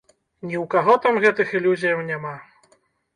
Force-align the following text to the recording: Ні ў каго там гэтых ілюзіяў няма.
Ні 0.45 0.55
ў 0.59 0.61
каго 0.73 0.95
там 1.03 1.19
гэтых 1.25 1.51
ілюзіяў 1.59 2.01
няма. 2.09 2.33